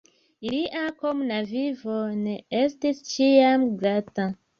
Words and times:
Ilia 0.51 0.85
komuna 1.01 1.35
vivo 1.51 1.97
ne 2.21 2.33
estis 2.61 3.03
ĉiam 3.11 3.67
glata. 3.83 4.27